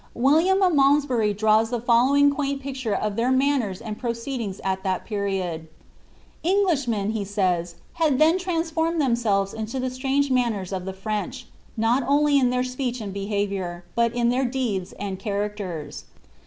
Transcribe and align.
Wil 0.15 0.41
liam 0.41 0.65
of 0.65 0.73
Malmsbury 0.73 1.31
draws 1.31 1.69
the 1.69 1.79
following 1.79 2.31
quaint 2.33 2.59
picture 2.59 2.95
of 2.95 3.15
their 3.15 3.31
manners 3.31 3.79
and 3.79 3.99
proceedings 3.99 4.59
at 4.63 4.81
this 4.81 4.99
period. 5.05 5.67
^Englishmen," 6.43 7.13
says 7.23 7.75
he, 7.99 8.03
^^had 8.05 8.17
then 8.17 8.39
transformed 8.39 8.99
themselves 8.99 9.53
into 9.53 9.79
the 9.79 9.91
strange 9.91 10.31
manners 10.31 10.73
of 10.73 10.85
the 10.85 10.93
French, 10.93 11.45
not 11.77 12.01
only 12.07 12.39
in 12.39 12.49
their 12.49 12.63
speech 12.63 12.99
and 12.99 13.13
behaviour, 13.13 13.85
but 13.93 14.11
in 14.15 14.29
their 14.29 14.43
deeds 14.45 14.93
and 14.93 15.19
characters. 15.19 16.05